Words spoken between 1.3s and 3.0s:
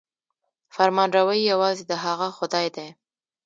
یوازې د هغه خدای ده.